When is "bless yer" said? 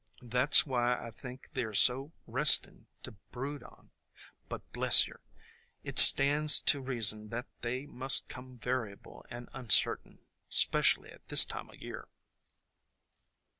4.73-5.21